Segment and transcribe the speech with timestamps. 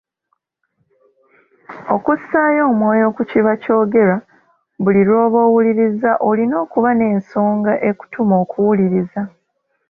[1.95, 4.17] Okussaayo omwoyo ku kiba kyogerwa,
[4.83, 9.21] buli lw’oba owuliriza olina okuba n’ensonga okutuma okuwuliriza.